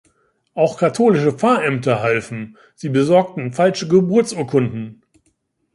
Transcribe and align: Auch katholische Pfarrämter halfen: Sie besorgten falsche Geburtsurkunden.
Auch 0.55 0.79
katholische 0.79 1.31
Pfarrämter 1.31 2.01
halfen: 2.01 2.57
Sie 2.73 2.89
besorgten 2.89 3.53
falsche 3.53 3.87
Geburtsurkunden. 3.87 5.03